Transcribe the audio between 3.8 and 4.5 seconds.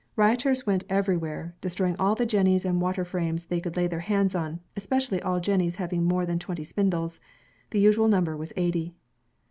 their hands